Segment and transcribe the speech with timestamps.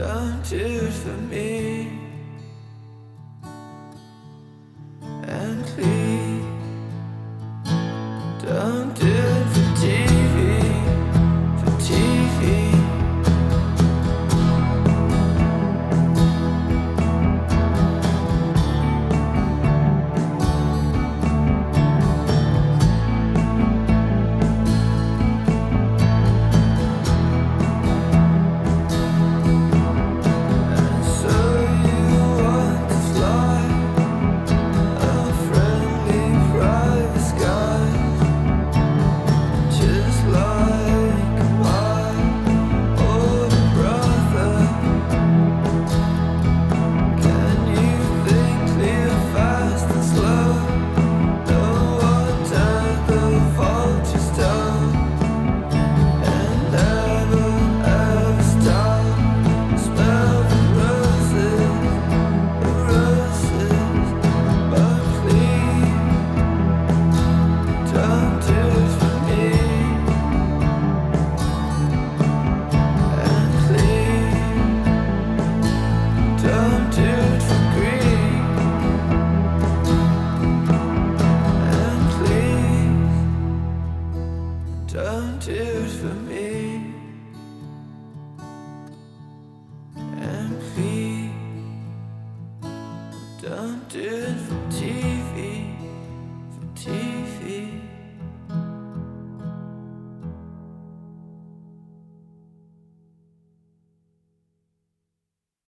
[0.00, 1.69] Some tears for me.
[93.50, 95.74] Done did for TV,
[96.54, 97.89] for TV.